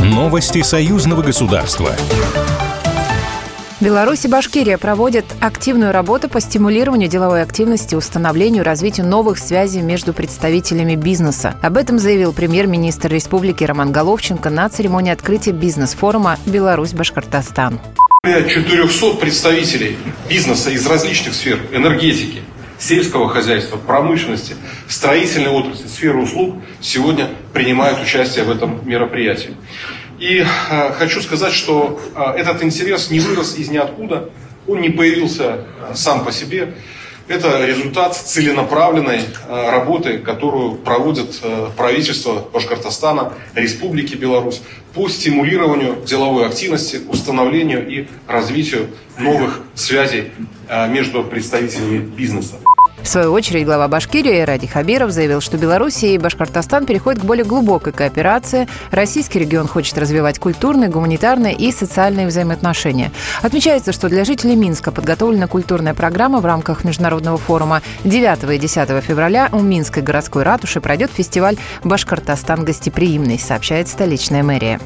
[0.00, 1.92] Новости союзного государства.
[3.78, 9.82] Беларусь и Башкирия проводят активную работу по стимулированию деловой активности, установлению и развитию новых связей
[9.82, 11.56] между представителями бизнеса.
[11.60, 17.78] Об этом заявил премьер-министр республики Роман Головченко на церемонии открытия бизнес-форума «Беларусь-Башкортостан».
[18.22, 19.98] Более 400 представителей
[20.28, 22.42] бизнеса из различных сфер энергетики,
[22.78, 24.56] сельского хозяйства, промышленности,
[24.88, 29.56] строительной отрасли, сферы услуг сегодня принимают участие в этом мероприятии.
[30.18, 34.30] И э, хочу сказать, что э, этот интерес не вырос из ниоткуда,
[34.66, 36.74] он не появился э, сам по себе.
[37.28, 44.62] Это результат целенаправленной э, работы, которую проводит э, правительство Башкортостана, Республики Беларусь
[44.94, 50.30] по стимулированию деловой активности, установлению и развитию новых связей
[50.68, 52.56] э, между представителями бизнеса.
[53.06, 57.44] В свою очередь глава Башкирии Ради Хабиров заявил, что Белоруссия и Башкортостан переходят к более
[57.44, 58.66] глубокой кооперации.
[58.90, 63.12] Российский регион хочет развивать культурные, гуманитарные и социальные взаимоотношения.
[63.42, 67.80] Отмечается, что для жителей Минска подготовлена культурная программа в рамках международного форума.
[68.02, 74.80] 9 и 10 февраля у Минской городской ратуши пройдет фестиваль «Башкортостан гостеприимный», сообщает столичная мэрия.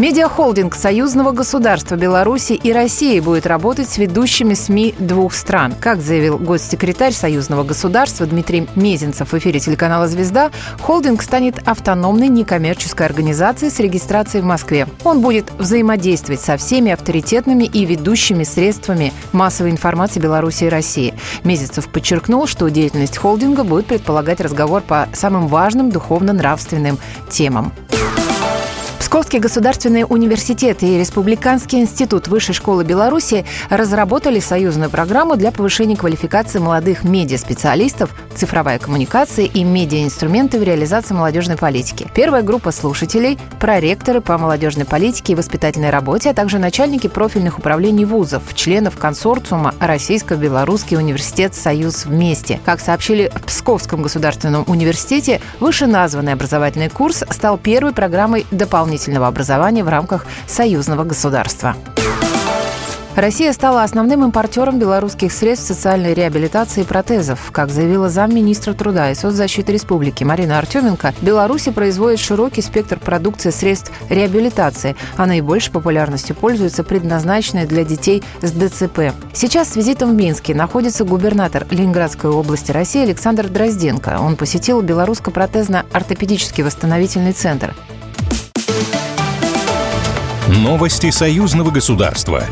[0.00, 5.74] Медиахолдинг союзного государства Беларуси и России будет работать с ведущими СМИ двух стран.
[5.78, 13.04] Как заявил госсекретарь союзного государства Дмитрий Мезенцев в эфире телеканала «Звезда», холдинг станет автономной некоммерческой
[13.04, 14.88] организацией с регистрацией в Москве.
[15.04, 21.12] Он будет взаимодействовать со всеми авторитетными и ведущими средствами массовой информации Беларуси и России.
[21.44, 26.96] Мезенцев подчеркнул, что деятельность холдинга будет предполагать разговор по самым важным духовно-нравственным
[27.28, 27.74] темам.
[29.00, 36.58] Московский государственный университет и Республиканский институт Высшей школы Беларуси разработали союзную программу для повышения квалификации
[36.58, 42.08] молодых медиаспециалистов, цифровая коммуникация и медиаинструменты в реализации молодежной политики.
[42.14, 48.04] Первая группа слушателей– проректоры по молодежной политике и воспитательной работе, а также начальники профильных управлений
[48.04, 52.60] вузов, членов консорциума Российско-Белорусский университет «Союз вместе».
[52.66, 59.84] Как сообщили в Псковском государственном университете, вышеназванный образовательный курс стал первой программой дополнительного дополнительного образования
[59.84, 61.76] в рамках союзного государства.
[63.16, 67.50] Россия стала основным импортером белорусских средств социальной реабилитации и протезов.
[67.52, 73.92] Как заявила замминистра труда и соцзащиты республики Марина Артеменко, Беларусь производит широкий спектр продукции средств
[74.08, 79.12] реабилитации, а наибольшей популярностью пользуется предназначенная для детей с ДЦП.
[79.34, 84.18] Сейчас с визитом в Минске находится губернатор Ленинградской области России Александр Дрозденко.
[84.20, 87.74] Он посетил белорусско-протезно-ортопедический восстановительный центр.
[90.62, 92.44] Новости союзного государства.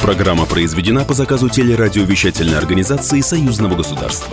[0.00, 4.32] Программа произведена по заказу телерадиовещательной организации союзного государства.